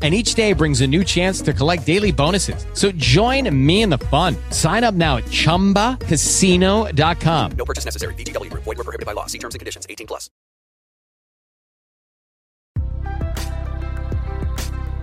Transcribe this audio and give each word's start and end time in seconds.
and 0.00 0.14
each 0.14 0.34
day 0.34 0.52
brings 0.52 0.82
a 0.82 0.86
new 0.86 1.02
chance 1.02 1.40
to 1.40 1.52
collect 1.52 1.84
daily 1.84 2.12
bonuses. 2.12 2.64
So 2.74 2.92
join 2.92 3.52
me 3.66 3.82
in 3.82 3.90
the 3.90 3.98
fun. 3.98 4.36
Sign 4.50 4.84
up 4.84 4.94
now 4.94 5.16
at 5.16 5.24
ChumbaCasino.com. 5.24 7.50
No 7.58 7.64
purchase 7.64 7.84
necessary. 7.84 8.14
VGW. 8.14 8.50
Void 8.52 8.66
were 8.66 8.76
prohibited 8.76 9.06
by 9.06 9.14
law. 9.14 9.26
See 9.26 9.38
terms 9.38 9.56
and 9.56 9.60
conditions. 9.60 9.84
18 9.90 10.06
plus. 10.06 10.30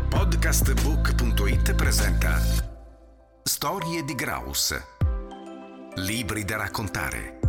Podcastbook.it 0.09 1.73
presenta 1.75 2.39
Storie 3.43 4.03
di 4.03 4.15
Graus. 4.15 4.73
Libri 5.95 6.43
da 6.45 6.57
raccontare. 6.57 7.44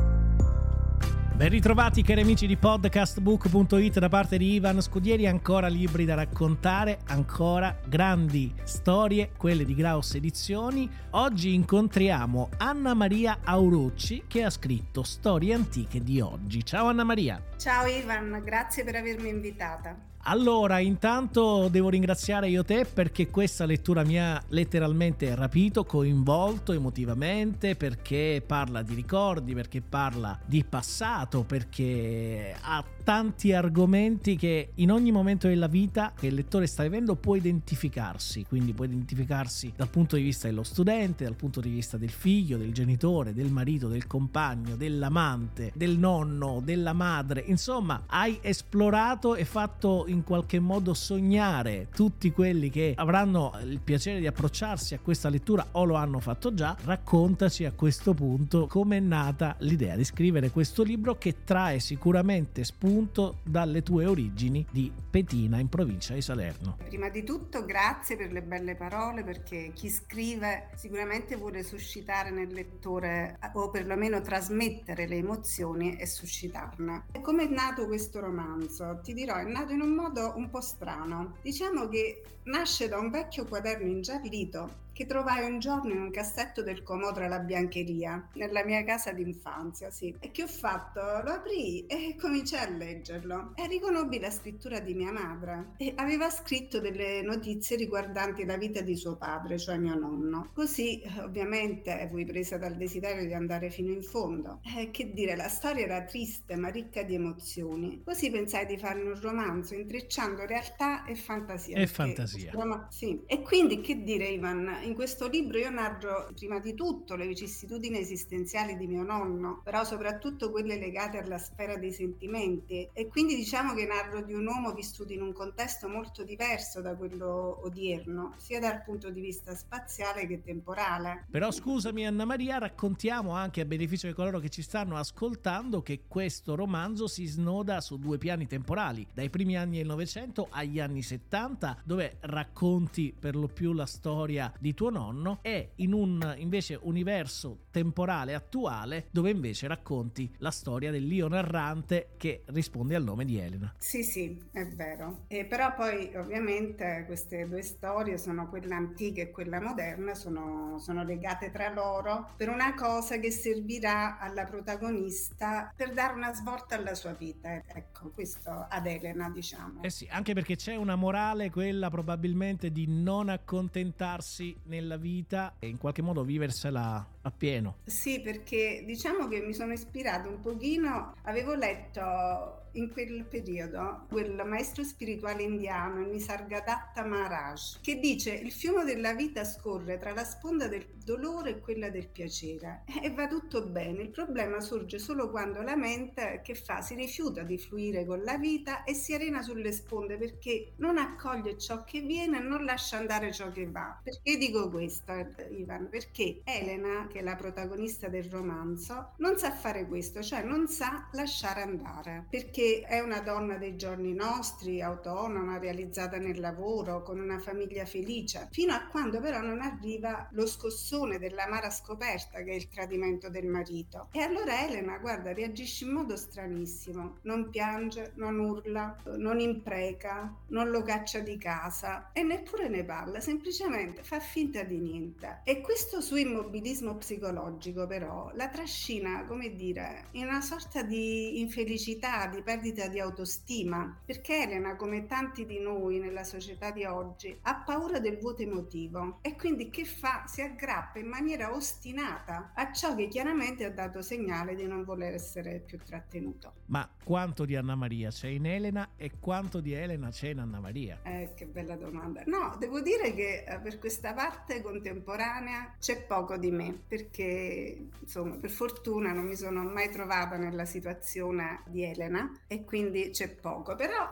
Ben 1.37 1.51
ritrovati 1.51 2.01
cari 2.01 2.23
amici 2.23 2.47
di 2.47 2.56
podcastbook.it 2.56 3.98
da 3.98 4.09
parte 4.09 4.39
di 4.39 4.55
Ivan 4.55 4.81
Scudieri, 4.81 5.27
ancora 5.27 5.67
libri 5.67 6.06
da 6.06 6.15
raccontare, 6.15 7.01
ancora 7.09 7.78
grandi 7.87 8.55
storie, 8.62 9.33
quelle 9.37 9.67
di 9.67 9.75
Graus 9.75 10.15
Edizioni. 10.15 10.89
Oggi 11.11 11.53
incontriamo 11.53 12.48
Anna 12.56 12.95
Maria 12.95 13.41
Aurucci 13.45 14.25
che 14.27 14.45
ha 14.45 14.51
scritto 14.51 15.03
Storie 15.03 15.53
antiche 15.53 16.03
di 16.03 16.23
oggi. 16.23 16.65
Ciao 16.65 16.87
Anna 16.87 17.05
Maria. 17.05 17.39
Ciao 17.59 17.84
Ivan, 17.84 18.41
grazie 18.43 18.83
per 18.83 18.95
avermi 18.95 19.28
invitata. 19.28 19.95
Allora, 20.28 20.80
intanto 20.80 21.69
devo 21.69 21.88
ringraziare 21.88 22.48
io 22.48 22.64
te 22.64 22.84
perché 22.84 23.28
questa 23.28 23.64
lettura 23.64 24.02
mi 24.02 24.19
ha 24.19 24.42
letteralmente 24.48 25.32
rapito, 25.36 25.84
coinvolto 25.84 26.72
emotivamente, 26.72 27.77
perché 27.77 28.42
parla 28.44 28.82
di 28.82 28.94
ricordi, 28.94 29.54
perché 29.54 29.82
parla 29.82 30.36
di 30.44 30.64
passato, 30.64 31.44
perché 31.44 32.56
ha 32.60 32.84
tanti 33.04 33.52
argomenti 33.52 34.34
che 34.34 34.72
in 34.74 34.91
ogni 34.91 35.12
momento 35.12 35.47
della 35.47 35.69
vita 35.69 36.12
che 36.19 36.27
il 36.27 36.34
lettore 36.34 36.66
sta 36.66 36.82
vivendo 36.82 37.14
può 37.14 37.36
identificarsi, 37.36 38.44
quindi 38.48 38.72
può 38.72 38.84
identificarsi 38.84 39.72
dal 39.77 39.88
punto 39.91 40.16
di 40.16 40.22
vista 40.22 40.48
dello 40.48 40.64
studente, 40.64 41.22
dal 41.22 41.36
punto 41.36 41.60
di 41.60 41.70
vista 41.70 41.97
del 41.98 42.10
figlio, 42.10 42.58
del 42.58 42.72
genitore, 42.72 43.32
del 43.32 43.52
marito, 43.52 43.86
del 43.86 44.08
compagno, 44.08 44.74
dell'amante, 44.74 45.70
del 45.77 45.97
nonno, 45.97 46.60
della 46.64 46.94
madre, 46.94 47.44
insomma 47.47 48.02
hai 48.06 48.41
esplorato 48.42 49.36
e 49.36 49.44
fatto 49.44 50.06
in 50.08 50.16
qualche 50.25 50.59
modo 50.61 50.95
sognare 50.95 51.89
tutti 51.95 52.33
quelli 52.33 52.70
che 52.70 52.95
avranno 52.97 53.53
il 53.62 53.81
piacere 53.81 54.20
di 54.20 54.27
approcciarsi 54.27 54.95
a 54.95 54.98
questa 55.00 55.28
lettura 55.28 55.66
o 55.72 55.84
lo 55.84 55.94
hanno 55.94 56.21
fatto 56.21 56.54
già, 56.54 56.77
raccontaci 56.84 57.65
a 57.65 57.72
questo 57.72 58.15
punto 58.15 58.66
come 58.66 58.99
è 58.99 59.00
nata 59.00 59.56
l'idea 59.60 59.97
di 59.97 60.04
scrivere 60.04 60.50
questo 60.50 60.82
libro 60.82 61.16
che 61.16 61.44
trae 61.44 61.78
sicuramente 61.81 62.65
spunto 62.65 63.38
dalle 63.43 63.82
tue 63.82 64.06
origini 64.06 64.65
di 64.71 64.93
Petina 65.10 65.59
in 65.59 65.69
provincia 65.69 66.15
di 66.15 66.22
Salerno. 66.22 66.77
Prima 66.87 67.09
di 67.09 67.22
tutto 67.25 67.65
grazie 67.65 68.16
per 68.16 68.33
le 68.33 68.43
belle 68.43 68.75
parole 68.77 69.25
perché 69.25 69.72
chi 69.75 69.88
scrive 69.88 70.69
sicuramente 70.77 71.37
vuole 71.37 71.62
suscitare 71.62 72.31
nel 72.31 72.53
lettore 72.53 73.38
o 73.54 73.71
perlomeno 73.71 74.21
trasmettere 74.21 75.06
le 75.06 75.16
emozioni 75.16 75.97
e 75.97 76.06
suscitarne. 76.06 77.04
E 77.12 77.21
come 77.21 77.44
è 77.44 77.48
nato 77.48 77.87
questo 77.87 78.21
romanzo? 78.21 79.00
Ti 79.03 79.12
dirò, 79.12 79.37
è 79.37 79.44
nato 79.44 79.72
in 79.72 79.81
un 79.81 79.94
modo 79.94 80.06
un 80.37 80.49
po' 80.50 80.61
strano. 80.61 81.37
Diciamo 81.43 81.89
che 81.89 82.22
nasce 82.44 82.89
da 82.89 82.99
un 82.99 83.11
vecchio 83.11 83.44
quaderno 83.44 83.89
ingiallito 83.89 84.84
che 84.97 85.05
trovai 85.05 85.45
un 85.45 85.59
giorno 85.59 85.93
in 85.93 86.01
un 86.01 86.11
cassetto 86.11 86.62
del 86.62 86.83
Comodra 86.83 87.27
alla 87.27 87.41
biancheria, 87.41 88.31
nella 88.33 88.65
mia 88.65 88.83
casa 88.83 89.12
d'infanzia, 89.12 89.91
sì. 89.91 90.17
E 90.19 90.31
che 90.31 90.45
ho 90.45 90.47
fatto? 90.47 91.01
Lo 91.23 91.33
aprì 91.33 91.84
e 91.84 92.17
cominciai 92.19 92.67
a 92.67 92.71
leggerlo 92.71 93.53
e 93.57 93.67
riconobbi 93.67 94.19
la 94.19 94.31
scrittura 94.31 94.81
di 94.81 94.95
mia 94.95 95.12
madre 95.12 95.73
e 95.77 95.93
aveva 95.97 96.31
scritto 96.31 96.81
delle 96.81 97.21
notizie 97.21 97.77
riguardanti 97.77 98.47
la 98.47 98.57
vita 98.57 98.81
di 98.81 98.97
suo 98.97 99.17
padre, 99.17 99.59
cioè 99.59 99.77
mio 99.77 99.95
nonno. 99.97 100.49
Così 100.55 101.03
ovviamente 101.19 102.09
fui 102.11 102.25
presa 102.25 102.57
dal 102.57 102.77
desiderio 102.77 103.27
di 103.27 103.34
andare 103.34 103.69
fino 103.69 103.93
in 103.93 104.03
fondo. 104.03 104.61
Eh, 104.78 104.91
che 104.91 105.13
dire, 105.13 105.37
la 105.37 105.49
storia 105.49 105.84
era 105.84 106.05
triste 106.05 106.57
ma 106.57 106.69
ricca 106.69 107.03
di 107.03 107.15
emozioni. 107.15 108.01
Così 108.03 108.31
pensai 108.31 108.65
di 108.65 108.78
farne 108.78 109.11
un 109.11 109.21
romanzo 109.21 109.75
intrecciando 109.75 110.47
realtà 110.47 111.05
e 111.05 111.17
fantasia. 111.17 111.77
E 111.77 111.87
fantasia. 111.87 112.53
Sì. 112.89 113.21
E 113.27 113.43
quindi 113.43 113.83
che 113.83 114.03
dire 114.03 114.28
Ivan? 114.28 114.84
In 114.86 114.94
questo 114.94 115.26
libro 115.26 115.58
io 115.58 115.70
narro 115.70 116.30
prima 116.34 116.60
di 116.60 116.74
tutto 116.74 117.16
le 117.16 117.26
vicissitudini 117.26 117.98
esistenziali 117.98 118.76
di 118.76 118.86
mio 118.86 119.02
nonno, 119.02 119.60
però 119.64 119.84
soprattutto 119.84 120.50
quelle 120.50 120.78
legate 120.78 121.19
alla 121.19 121.38
sfera 121.38 121.76
dei 121.76 121.92
sentimenti 121.92 122.88
e 122.92 123.08
quindi 123.08 123.34
diciamo 123.34 123.74
che 123.74 123.84
narro 123.84 124.22
di 124.22 124.32
un 124.32 124.47
uomo 124.47 124.72
vissuto 124.72 125.12
in 125.12 125.22
un 125.22 125.32
contesto 125.32 125.88
molto 125.88 126.22
diverso 126.22 126.80
da 126.80 126.94
quello 126.94 127.60
odierno, 127.64 128.34
sia 128.36 128.60
dal 128.60 128.82
punto 128.82 129.10
di 129.10 129.20
vista 129.20 129.54
spaziale 129.56 130.26
che 130.26 130.42
temporale. 130.42 131.26
Però 131.30 131.50
scusami 131.50 132.06
Anna 132.06 132.24
Maria, 132.24 132.58
raccontiamo 132.58 133.32
anche 133.32 133.62
a 133.62 133.64
beneficio 133.64 134.06
di 134.06 134.12
coloro 134.12 134.38
che 134.38 134.50
ci 134.50 134.62
stanno 134.62 134.97
ascoltando 134.97 135.82
che 135.82 136.03
questo 136.06 136.54
romanzo 136.54 137.08
si 137.08 137.26
snoda 137.26 137.80
su 137.80 137.98
due 137.98 138.18
piani 138.18 138.47
temporali, 138.47 139.04
dai 139.12 139.30
primi 139.30 139.56
anni 139.56 139.78
del 139.78 139.86
Novecento 139.86 140.47
agli 140.50 140.78
anni 140.78 141.03
70, 141.03 141.82
dove 141.84 142.18
racconti 142.20 143.12
per 143.18 143.34
lo 143.34 143.48
più 143.48 143.72
la 143.72 143.86
storia 143.86 144.53
di 144.60 144.74
tuo 144.76 144.91
nonno 144.91 145.41
e 145.42 145.72
in 145.76 145.92
un 145.92 146.34
invece 146.37 146.78
universo 146.81 147.64
temporale 147.72 148.34
attuale 148.34 149.09
dove 149.10 149.31
invece 149.31 149.66
racconti 149.66 150.32
la 150.38 150.50
storia 150.50 150.92
dell'io 150.92 151.26
narrante 151.26 152.10
che 152.16 152.44
risponde 152.47 152.94
al 152.94 153.03
nome 153.03 153.25
di 153.25 153.38
Elena. 153.38 153.75
Sì, 153.78 154.04
sì, 154.04 154.41
è 154.53 154.65
vero. 154.66 155.25
E 155.26 155.44
però 155.47 155.75
poi 155.75 156.15
ovviamente 156.15 157.04
queste 157.06 157.48
due 157.48 157.62
storie 157.62 158.19
sono 158.19 158.48
quella 158.48 158.76
antica 158.76 159.22
e 159.22 159.31
quella 159.31 159.60
moderna, 159.60 160.15
sono, 160.15 160.78
sono 160.78 161.03
legate 161.03 161.50
tra 161.50 161.72
loro 161.72 162.31
per 162.36 162.50
una 162.50 162.75
cosa 162.75 163.19
che 163.19 163.31
servirà 163.31 164.19
alla 164.19 164.44
protagonista 164.44 165.72
per 165.75 165.92
dare 165.94 166.15
una 166.15 166.34
svolta 166.34 166.76
alla 166.76 166.94
sua 166.94 167.12
vita. 167.12 167.62
Ecco, 167.66 168.10
questo 168.10 168.66
ad 168.69 168.86
Elena, 168.86 169.31
diciamo. 169.31 169.82
Eh 169.82 169.91
sì, 169.91 170.06
anche 170.10 170.34
perché 170.34 170.56
c'è 170.56 170.76
una 170.76 170.97
morale, 170.97 171.50
quella 171.50 171.88
probabilmente 171.88 172.70
di 172.70 172.86
non 172.86 173.31
accontentarsi 173.31 174.54
nella 174.66 174.97
vita 174.97 175.54
e 175.59 175.69
in 175.69 175.78
qualche 175.78 176.03
modo 176.03 176.22
viversela 176.25 177.04
appieno. 177.26 177.78
Sì, 177.84 178.20
perché 178.20 178.82
diciamo 178.87 179.28
che 179.28 179.41
mi 179.41 179.53
sono 179.53 179.72
ispirato 179.72 180.28
un 180.28 180.41
pochino, 180.41 181.14
avevo 181.22 181.54
letto 181.54 182.66
in 182.76 182.91
quel 182.91 183.25
periodo 183.25 184.06
quel 184.09 184.42
maestro 184.47 184.84
spirituale 184.84 185.42
indiano, 185.42 186.06
Nisargadatta 186.06 187.04
Maharaj, 187.04 187.80
che 187.80 187.98
dice 187.98 188.33
il 188.33 188.53
fiume 188.53 188.84
della 188.84 189.15
vita 189.15 189.45
scorre 189.45 189.98
tra 189.98 190.12
la 190.12 190.24
sponda 190.24 190.68
del 190.68 190.86
dolore 191.03 191.51
e 191.51 191.60
quella 191.60 191.89
del 191.89 192.09
piacere 192.09 192.83
e 193.03 193.10
va 193.10 193.27
tutto 193.27 193.62
bene. 193.66 194.03
Il 194.03 194.10
problema 194.10 194.60
sorge 194.60 194.98
solo 194.98 195.30
quando 195.30 195.62
la 195.62 195.77
mente 195.77 196.41
che 196.45 196.54
fa 196.54 196.80
si 196.80 196.95
rifiuta 196.95 197.42
di 197.42 197.59
fluire 197.59 198.04
con 198.04 198.22
la 198.22 198.36
vita 198.36 198.84
e 198.84 198.95
si 198.95 199.15
arena 199.15 199.42
sulle 199.42 199.72
sponde 199.72 200.16
perché 200.16 200.72
non 200.77 200.98
accoglie 200.98 201.59
ciò 201.59 201.84
che 201.84 202.01
viene 202.01 202.39
e 202.39 202.42
non 202.42 202.65
lascia 202.65 202.98
andare 202.98 203.33
ciò 203.33 203.51
che 203.51 203.66
va. 203.66 203.98
Perché 204.03 204.36
dico 204.36 204.68
questo, 204.68 205.12
Ivan? 205.51 205.89
Perché 205.89 206.41
Elena, 206.45 207.06
anche 207.16 207.22
la 207.22 207.36
protagonista 207.36 208.09
del 208.09 208.24
romanzo, 208.24 209.13
non 209.18 209.39
sa 209.39 209.51
fare 209.51 209.86
questo, 209.86 210.22
cioè 210.22 210.42
non 210.42 210.68
sa 210.68 211.09
lasciare 211.13 211.63
andare, 211.63 212.27
perché 212.28 212.83
è 212.86 213.01
una 213.01 213.21
donna 213.21 213.57
dei 213.57 213.77
giorni 213.77 214.13
nostri, 214.13 214.83
autonoma, 214.83 215.59
realizzata 215.59 216.18
nel 216.18 216.41
lavoro, 216.41 217.03
con 217.03 217.18
una 217.18 217.39
famiglia 217.39 217.86
felice, 217.86 218.48
fino 218.51 218.74
a 218.74 218.86
quando 218.86 219.21
però 219.21 219.41
non 219.41 219.60
arriva 219.60 220.28
lo 220.33 220.47
scossone 220.47 221.18
dell'amara 221.18 221.71
scoperta 221.71 222.42
che 222.42 222.51
è 222.51 222.54
il 222.54 222.68
tradimento 222.68 223.30
del 223.30 223.47
marito. 223.47 224.09
E 224.13 224.21
allora 224.21 224.66
Elena, 224.66 224.98
guarda, 224.98 225.33
reagisce 225.33 225.84
in 225.84 225.92
modo 225.92 226.16
stranissimo, 226.16 227.18
non 227.22 227.51
piange, 227.51 228.13
non 228.16 228.39
urla, 228.39 228.97
non 229.16 229.41
impreca, 229.41 230.34
non 230.48 230.71
lo 230.71 230.83
caccia 230.83 231.21
di 231.21 231.39
casa 231.39 232.10
e 232.13 232.22
neppure 232.22 232.68
ne 232.68 232.84
parla, 232.84 233.21
semplicemente 233.21 234.03
fa 234.03 234.21
finta 234.21 234.63
di 234.63 234.78
niente. 234.78 235.41
E 235.45 235.60
questo 235.60 236.01
suo 236.01 236.16
immobilismo 236.16 236.97
psicologico 237.06 237.86
però 237.86 238.32
la 238.34 238.48
trascina, 238.48 239.24
come 239.26 239.54
dire, 239.54 240.08
in 240.12 240.26
una 240.26 240.41
sorta 240.41 240.82
di 240.82 241.38
infelicità, 241.41 242.26
di 242.26 242.42
perdita 242.42 242.88
di 242.88 242.98
autostima, 242.98 243.97
perché 244.04 244.42
Elena, 244.42 244.74
come 244.74 245.06
tanti 245.06 245.47
di 245.47 245.60
noi 245.60 246.00
nella 246.00 246.24
società 246.24 246.72
di 246.72 246.84
oggi, 246.84 247.38
ha 247.42 247.62
paura 247.64 248.00
del 248.00 248.18
vuoto 248.18 248.42
emotivo 248.42 249.18
e 249.22 249.36
quindi 249.36 249.70
che 249.70 249.84
fa? 249.84 250.24
Si 250.26 250.41
aggrappa 250.41 250.98
in 250.98 251.06
maniera 251.06 251.54
ostinata 251.54 252.50
a 252.54 252.72
ciò 252.72 252.97
che 252.97 253.06
chiaramente 253.06 253.64
ha 253.64 253.70
dato 253.70 254.03
segnale 254.03 254.56
di 254.56 254.66
non 254.66 254.82
voler 254.82 255.14
essere 255.14 255.60
più 255.64 255.78
trattenuto. 255.78 256.54
Ma 256.66 256.88
quanto 257.04 257.44
di 257.44 257.54
Anna 257.54 257.76
Maria 257.76 258.11
c'è 258.11 258.28
in 258.28 258.47
Elena 258.47 258.90
e 258.97 259.12
quanto 259.20 259.61
di 259.61 259.73
Elena 259.73 260.11
c'è 260.11 260.30
in 260.30 260.40
Anna 260.40 260.58
Maria? 260.58 260.99
Eh, 261.04 261.35
che 261.37 261.47
bella 261.47 261.76
domanda. 261.76 262.23
No, 262.26 262.56
devo 262.58 262.80
dire 262.80 263.14
che 263.14 263.44
eh, 263.47 263.61
per 263.61 263.78
questa 263.78 264.12
parte 264.12 264.61
contemporanea 264.61 265.76
c'è 265.78 266.02
poco 266.02 266.37
di 266.37 266.50
me, 266.50 266.80
perché 266.87 267.88
insomma, 268.00 268.37
per 268.37 268.50
fortuna 268.50 269.12
non 269.12 269.26
mi 269.26 269.37
sono 269.37 269.62
mai 269.64 269.90
trovata 269.90 270.37
nella 270.37 270.64
situazione 270.64 271.62
di 271.66 271.83
Elena 271.85 272.30
e 272.47 272.64
quindi 272.64 273.11
c'è 273.11 273.28
poco, 273.28 273.75
però 273.75 274.09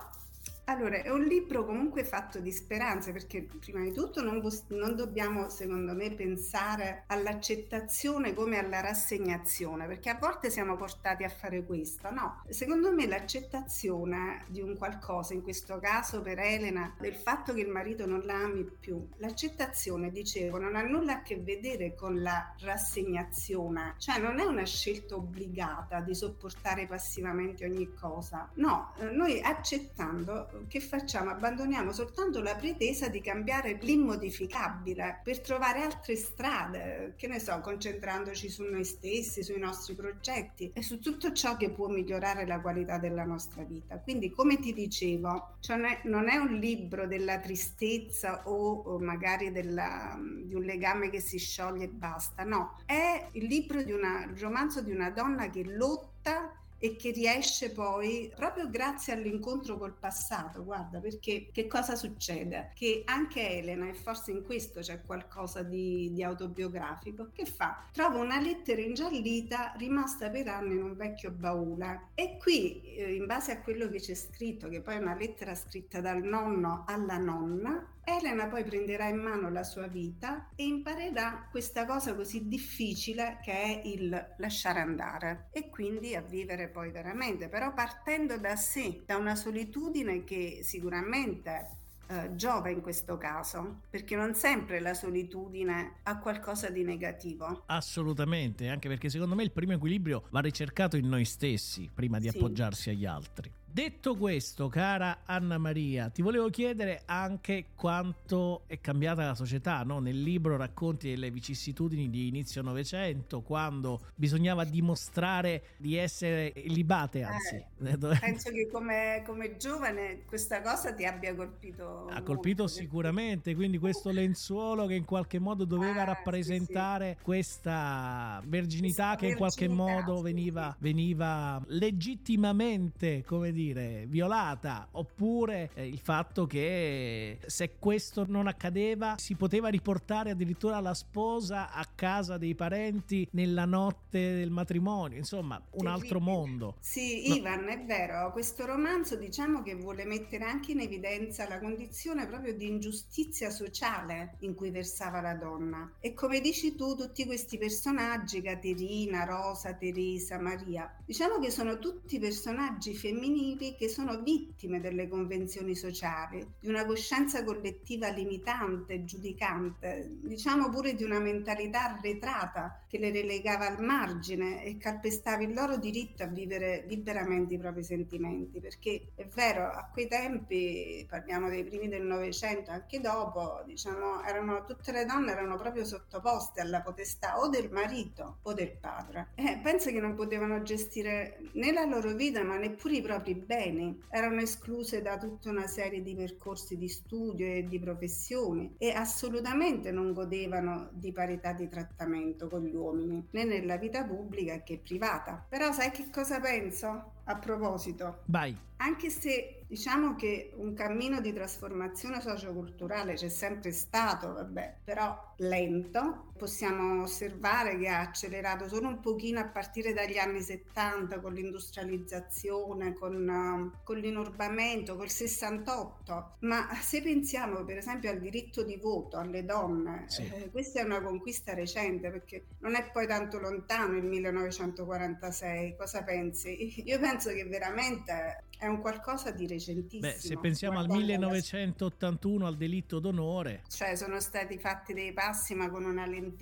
allora, 0.67 1.03
è 1.03 1.11
un 1.11 1.23
libro 1.23 1.65
comunque 1.65 2.05
fatto 2.05 2.39
di 2.39 2.51
speranze 2.51 3.13
perché 3.13 3.43
prima 3.43 3.81
di 3.81 3.93
tutto 3.93 4.23
non, 4.23 4.41
non, 4.69 4.97
dobbiamo, 4.97 5.51
secondo 5.51 5.95
me, 5.95 6.11
pensare 6.13 7.05
all'accettazione 7.09 8.33
come 8.33 8.59
alla 8.59 8.81
rassegnazione, 8.81 9.87
perché 9.87 10.09
a 10.09 10.19
volte 10.19 10.49
siamo 10.49 10.77
portati 10.77 11.23
a 11.23 11.29
fare 11.29 11.65
questo, 11.65 12.11
no? 12.11 12.43
Secondo 12.49 12.93
me 12.93 13.07
l'accettazione 13.07 14.45
di 14.49 14.63
un 14.63 14.77
qualcosa, 14.77 15.35
in 15.35 15.43
questo 15.43 15.79
caso 15.79 16.23
per 16.23 16.39
Elena, 16.39 16.95
del 16.99 17.15
fatto 17.15 17.53
che 17.53 17.61
il 17.61 17.69
marito 17.69 18.07
non 18.07 18.23
la 18.25 18.35
ami 18.35 18.65
più, 18.65 19.07
l'accettazione, 19.17 20.11
dicevo, 20.11 20.59
non 20.59 20.77
ha 20.77 20.83
nulla 20.83 21.17
a 21.17 21.23
che 21.23 21.39
vedere 21.39 21.95
con 21.95 22.23
la 22.23 22.55
rassegnazione, 22.61 23.97
cioè 23.99 24.19
non 24.19 24.39
è 24.39 24.45
una 24.45 24.65
scelta 24.65 25.15
obbligata 25.17 26.01
di 26.01 26.15
sopportare 26.15 26.87
passivamente 26.87 27.67
ogni 27.67 27.93
cosa, 27.93 28.49
no, 28.55 28.95
noi 29.13 29.41
accettando 29.43 30.53
che 30.69 30.81
facciamo? 30.81 31.31
Abbandoniamo 31.31 31.93
soltanto 31.93 32.41
la 32.41 32.55
pretesa 32.55 33.09
di 33.09 33.21
cambiare 33.21 33.79
l'immodificabile 33.81 35.21
per 35.23 35.41
trovare 35.41 35.83
altre 35.83 36.17
strade, 36.17 37.15
che 37.17 37.27
ne 37.27 37.39
so, 37.39 37.59
concentrandoci 37.61 38.49
su 38.49 38.65
noi 38.65 38.85
stessi, 38.85 39.43
sui 39.43 39.59
nostri 39.59 39.95
progetti 39.95 40.71
e 40.75 40.83
su 40.83 41.01
tutto 41.01 41.33
ciò 41.33 41.57
che 41.57 41.71
può 41.71 41.89
migliorare 41.89 42.47
la 42.47 42.61
qualità 42.61 42.99
della 42.99 43.25
nostra 43.25 43.63
vita. 43.63 43.99
Quindi, 43.99 44.31
come 44.31 44.59
ti 44.59 44.73
dicevo, 44.73 45.57
cioè 45.61 45.77
non, 46.05 46.29
è, 46.29 46.37
un 46.37 46.55
libro 46.55 47.07
della 47.07 47.39
tristezza 47.39 48.43
o, 48.49 48.83
o 48.83 48.99
magari 48.99 49.53
della, 49.53 50.19
di 50.45 50.55
un 50.55 50.63
legame 50.63 51.11
che 51.11 51.21
si 51.21 51.39
scioglie 51.39 51.85
e 51.85 51.89
basta, 51.89 52.45
no, 52.45 52.77
è 52.87 53.29
il 53.33 53.45
libro 53.45 53.83
di 53.83 53.93
una, 53.93 54.25
il 54.25 54.39
romanzo 54.39 54.81
di 54.81 54.91
una 54.91 55.11
donna 55.11 55.51
che 55.51 55.65
lotta 55.65 56.64
e 56.85 56.97
che 56.97 57.13
riesce 57.13 57.71
poi, 57.71 58.31
proprio 58.37 58.69
grazie 58.69 59.15
all'incontro 59.15 59.79
col 59.79 59.95
passato, 59.95 60.63
guarda, 60.65 61.01
perché 61.01 61.49
che 61.51 61.67
cosa 61.67 61.97
succede? 61.97 62.73
Che 62.75 63.05
anche 63.07 63.57
Elena, 63.57 63.89
e 63.89 63.95
forse 63.95 64.33
in 64.33 64.45
questo 64.45 64.81
c'è 64.81 65.01
qualcosa 65.01 65.63
di, 65.63 66.13
di 66.13 66.23
autobiografico, 66.23 67.31
che 67.33 67.47
fa? 67.47 67.87
Trova 67.91 68.19
una 68.19 68.39
lettera 68.39 68.83
ingiallita 68.83 69.73
rimasta 69.79 70.29
per 70.29 70.47
anni 70.49 70.75
in 70.75 70.83
un 70.83 70.95
vecchio 70.95 71.31
baule 71.31 72.09
e 72.15 72.37
qui, 72.37 72.83
eh, 72.97 73.15
in 73.15 73.25
base 73.25 73.53
a 73.53 73.63
quello 73.63 73.89
che 73.89 73.99
c'è 73.99 74.15
scritto, 74.15 74.69
che 74.69 74.83
poi 74.83 74.97
è 74.97 74.99
una 74.99 75.15
lettera 75.15 75.55
scritta 75.55 76.03
dal 76.03 76.23
nonno 76.23 76.85
alla 76.87 77.17
nonna, 77.17 77.94
Elena 78.05 78.47
poi 78.47 78.65
prenderà 78.65 79.09
in 79.09 79.17
mano 79.17 79.51
la 79.51 79.63
sua 79.63 79.87
vita 79.87 80.51
e 80.55 80.65
imparerà 80.65 81.49
questa 81.51 81.87
cosa 81.87 82.15
così 82.15 82.49
difficile 82.49 83.39
che 83.43 83.53
è 83.53 83.83
il 83.85 84.35
lasciare 84.39 84.81
andare 84.81 85.49
e 85.53 85.71
quindi 85.71 86.15
a 86.15 86.21
vivere 86.21 86.69
poi 86.69 86.91
veramente, 86.91 87.49
però 87.49 87.73
partendo 87.73 88.39
da 88.39 88.57
sé, 88.57 89.03
da 89.07 89.17
una 89.17 89.35
solitudine 89.35 90.25
che 90.25 90.61
sicuramente 90.63 91.83
eh, 92.07 92.35
giova 92.35 92.69
in 92.69 92.83
questo 92.83 93.17
caso, 93.17 93.81
perché 93.89 94.15
non 94.15 94.35
sempre 94.35 94.81
la 94.81 94.93
solitudine 94.93 96.01
ha 96.03 96.19
qualcosa 96.19 96.69
di 96.69 96.85
negativo. 96.85 97.63
Assolutamente, 97.67 98.69
anche 98.69 98.89
perché 98.89 99.09
secondo 99.09 99.35
me 99.35 99.43
il 99.43 99.53
primo 99.53 99.73
equilibrio 99.73 100.25
va 100.31 100.41
ricercato 100.41 100.97
in 100.97 101.09
noi 101.09 101.25
stessi 101.25 101.89
prima 101.93 102.19
di 102.19 102.29
sì. 102.29 102.37
appoggiarsi 102.37 102.91
agli 102.91 103.07
altri. 103.07 103.51
Detto 103.75 104.15
questo, 104.15 104.69
cara 104.69 105.23
Anna 105.25 105.59
Maria, 105.59 106.09
ti 106.09 106.23
volevo 106.23 106.49
chiedere 106.49 107.03
anche 107.07 107.71
quanto 107.75 108.63
è 108.69 108.79
cambiata 108.79 109.27
la 109.27 109.35
società. 109.35 109.83
No? 109.83 109.99
Nel 109.99 110.23
libro 110.23 110.57
racconti 110.57 111.09
delle 111.09 111.29
vicissitudini 111.33 112.09
di 112.09 112.29
inizio 112.29 112.63
Novecento, 112.63 113.41
quando 113.41 114.01
bisognava 114.15 114.63
dimostrare 114.63 115.71
di 115.77 115.97
essere 115.97 116.53
libate, 116.67 117.19
eh, 117.19 117.23
anzi. 117.25 117.57
Eh, 117.57 117.99
penso 118.21 118.53
che 118.53 118.69
come, 118.71 119.25
come, 119.27 119.57
giovane 119.57 120.23
questa 120.25 120.61
cosa 120.61 120.95
ti 120.95 121.05
abbia 121.05 121.35
colpito. 121.35 122.07
Ha 122.07 122.23
colpito 122.23 122.63
molto, 122.63 122.79
sicuramente, 122.79 123.57
quindi 123.57 123.79
questo 123.79 124.11
lenzuolo 124.15 124.87
che 124.87 124.95
in 124.95 125.05
qualche 125.05 125.41
modo 125.41 125.65
doveva 125.65 126.03
ah, 126.03 126.05
rappresentare 126.05 127.09
sì, 127.09 127.17
sì. 127.17 127.25
questa 127.25 128.41
verginità 128.47 129.17
questa 129.17 129.17
che 129.17 129.27
in 129.33 129.37
qualche 129.37 129.67
modo 129.67 130.21
veniva, 130.21 130.77
veniva 130.79 131.61
legittimamente, 131.67 133.25
come 133.27 133.51
dire, 133.51 133.63
dire, 133.65 134.05
violata, 134.07 134.89
oppure 134.93 135.71
eh, 135.75 135.87
il 135.87 135.99
fatto 135.99 136.47
che 136.47 137.39
se 137.47 137.77
questo 137.79 138.25
non 138.29 138.47
accadeva 138.47 139.17
si 139.19 139.35
poteva 139.35 139.69
riportare 139.69 140.31
addirittura 140.31 140.81
la 140.81 140.95
sposa 140.95 141.73
a 141.73 141.87
casa 141.95 142.37
dei 142.37 142.55
parenti 142.55 143.27
nella 143.33 143.65
notte 143.65 144.35
del 144.35 144.51
matrimonio, 144.51 145.19
insomma, 145.19 145.61
un 145.73 145.87
altro 145.87 146.21
mondo. 146.21 146.77
Sì, 146.81 147.29
no. 147.29 147.35
Ivan, 147.35 147.69
è 147.69 147.85
vero, 147.85 148.33
questo 148.33 148.67
romanzo 148.67 149.17
diciamo 149.17 149.63
che 149.63 149.75
vuole 149.75 150.05
mettere 150.05 150.45
anche 150.45 150.73
in 150.73 150.81
evidenza 150.81 151.49
la 151.49 151.59
condizione 151.59 152.27
proprio 152.27 152.55
di 152.55 152.67
ingiustizia 152.67 153.51
sociale 153.51 154.37
in 154.41 154.55
cui 154.55 154.71
versava 154.71 155.21
la 155.21 155.35
donna. 155.35 155.91
E 156.01 156.13
come 156.13 156.41
dici 156.41 156.75
tu, 156.75 156.95
tutti 156.95 157.25
questi 157.27 157.59
personaggi, 157.59 158.43
Caterina, 158.43 159.25
Rosa, 159.25 159.75
Teresa, 159.75 160.39
Maria, 160.39 160.93
diciamo 161.05 161.39
che 161.39 161.51
sono 161.51 161.79
tutti 161.79 162.19
personaggi 162.19 162.95
femminili 162.95 163.54
individui 163.55 163.77
che 163.77 163.89
sono 163.89 164.21
vittime 164.21 164.81
delle 164.81 165.09
convenzioni 165.09 165.75
sociali, 165.75 166.47
di 166.61 166.69
una 166.69 166.85
coscienza 166.85 167.43
collettiva 167.45 168.09
limitante, 168.09 169.05
giudicante, 169.05 170.19
diciamo 170.23 170.69
pure 170.69 170.95
di 170.95 171.05
una 171.05 171.21
mentalità 171.21 171.95
arretrata 171.95 172.85
che 172.89 172.99
le 172.99 173.11
relegava 173.11 173.67
al 173.67 173.83
margine 173.83 174.65
e 174.65 174.77
calpestava 174.77 175.43
il 175.43 175.55
loro 175.55 175.77
diritto 175.77 176.23
a 176.23 176.27
vivere 176.27 176.85
liberamente 176.89 177.55
i 177.55 177.59
propri 177.59 177.83
sentimenti, 177.83 178.61
perché 178.61 179.13
è 179.15 179.27
vero, 179.27 179.67
a 179.67 179.89
quei 179.93 180.09
tempi, 180.09 181.07
parliamo 181.09 181.49
dei 181.49 181.65
primi 181.65 181.89
del 181.89 182.05
Novecento, 182.05 182.71
anche 182.71 183.01
dopo, 183.01 183.63
diciamo, 183.67 184.23
erano, 184.25 184.65
tutte 184.65 184.93
le 184.93 185.05
donne 185.05 185.33
erano 185.33 185.57
proprio 185.57 185.85
sottoposte 185.85 186.61
alla 186.61 186.81
potestà 186.81 187.41
o 187.41 187.49
del 187.49 187.71
marito 187.71 188.39
o 188.43 188.53
del 188.53 188.77
padre. 188.79 189.29
Eh, 189.35 189.61
penso 189.63 189.91
che 189.91 190.01
non 190.01 190.15
potevano 190.15 190.63
gestire 190.63 191.39
né 191.53 191.73
la 191.73 191.85
loro 191.85 192.13
vita, 192.15 192.43
ma 192.43 192.57
neppure 192.57 192.97
i 192.97 193.03
propri 193.03 193.35
beni, 193.45 194.03
erano 194.11 194.41
escluse 194.41 195.03
da 195.03 195.19
tutta 195.19 195.51
una 195.51 195.67
serie 195.67 196.03
di 196.03 196.15
percorsi 196.15 196.77
di 196.77 196.89
studio 196.89 197.47
e 197.47 197.65
di 197.67 197.79
professioni 197.79 198.75
e 198.79 198.91
assolutamente 198.91 199.91
non 199.91 200.13
godevano 200.13 200.89
di 200.93 201.13
parità 201.13 201.53
di 201.53 201.69
trattamento 201.69 202.49
con 202.49 202.65
gli 202.65 202.75
uomini, 202.75 203.27
né 203.31 203.45
nella 203.45 203.77
vita 203.77 204.05
pubblica 204.05 204.63
che 204.63 204.79
privata. 204.79 205.45
Però 205.49 205.73
sai 205.73 205.91
che 205.91 206.09
cosa 206.11 206.41
penso? 206.41 207.13
a 207.25 207.37
proposito. 207.37 208.23
Vai. 208.27 208.57
Anche 208.77 209.09
se 209.09 209.65
diciamo 209.67 210.15
che 210.15 210.53
un 210.57 210.75
cammino 210.75 211.21
di 211.21 211.33
trasformazione 211.33 212.21
socioculturale 212.21 213.15
c'è 213.15 213.29
sempre 213.29 213.71
stato, 213.71 214.33
vabbè, 214.33 214.79
però 214.85 215.35
lento, 215.39 216.33
possiamo 216.45 217.03
osservare 217.03 217.79
che 217.79 217.89
ha 217.89 218.01
accelerato 218.01 218.69
solo 218.69 218.89
un 218.89 219.01
pochino 219.01 219.41
a 219.41 219.47
partire 219.47 219.95
dagli 219.95 220.19
anni 220.19 220.43
70 220.43 221.19
con 221.21 221.33
l'industrializzazione, 221.33 222.93
con, 222.93 223.73
con 223.83 223.97
l'inurbamento, 223.97 224.95
col 224.95 225.09
68, 225.09 226.37
ma 226.41 226.69
se 226.83 227.01
pensiamo 227.03 227.65
per 227.65 227.79
esempio 227.79 228.11
al 228.11 228.19
diritto 228.19 228.63
di 228.63 228.77
voto 228.77 229.17
alle 229.17 229.45
donne, 229.47 230.05
Sì. 230.09 230.23
eh, 230.35 230.51
questa 230.51 230.81
è 230.81 230.85
una 230.85 231.01
conquista 231.01 231.55
recente 231.55 232.11
perché 232.11 232.45
non 232.59 232.75
è 232.75 232.91
poi 232.93 233.07
tanto 233.07 233.39
lontano 233.39 233.97
il 233.97 234.05
1946, 234.05 235.77
cosa 235.79 236.03
pensi? 236.03 236.75
Io 236.85 236.99
penso 236.99 237.31
che 237.31 237.45
veramente 237.47 238.45
è 238.59 238.67
un 238.67 238.81
qualcosa 238.81 239.31
di 239.31 239.47
recentissimo. 239.47 240.13
Beh, 240.13 240.19
se 240.19 240.37
pensiamo 240.39 240.79
al 240.79 240.87
Guardando 240.87 241.13
la 241.13 241.19
1981 241.19 242.47
al 242.47 242.57
delitto 242.57 242.99
d'onore, 242.99 243.63
cioè 243.69 243.97
sono 243.97 244.21
stati 244.21 244.59
fatti 244.59 244.93
dei 244.93 245.13
passi 245.13 245.55
ma 245.55 245.69
con 245.71 245.85
una 245.85 246.05
lentezza 246.07 246.33